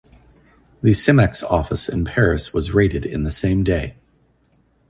[0.81, 3.93] The Simex office in Paris was raided in the same day.